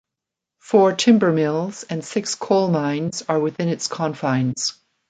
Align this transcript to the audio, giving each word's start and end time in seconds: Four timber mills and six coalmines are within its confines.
Four 0.57 0.93
timber 0.93 1.31
mills 1.31 1.83
and 1.83 2.03
six 2.03 2.35
coalmines 2.35 3.21
are 3.29 3.39
within 3.39 3.67
its 3.69 3.87
confines. 3.87 4.73